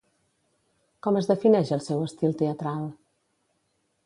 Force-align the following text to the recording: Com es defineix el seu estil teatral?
Com 1.07 1.19
es 1.19 1.29
defineix 1.33 1.75
el 1.77 1.83
seu 1.89 2.01
estil 2.09 2.35
teatral? 2.41 2.89